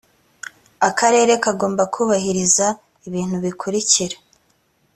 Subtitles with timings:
[0.89, 2.67] akarere kagomba kubahiriza
[3.07, 4.17] ibintu bikurikira